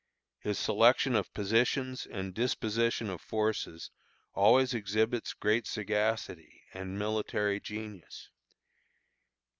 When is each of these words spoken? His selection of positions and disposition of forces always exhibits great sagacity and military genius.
His 0.39 0.57
selection 0.57 1.13
of 1.15 1.31
positions 1.31 2.07
and 2.07 2.33
disposition 2.33 3.07
of 3.11 3.21
forces 3.21 3.91
always 4.33 4.73
exhibits 4.73 5.33
great 5.35 5.67
sagacity 5.67 6.63
and 6.73 6.97
military 6.97 7.59
genius. 7.59 8.31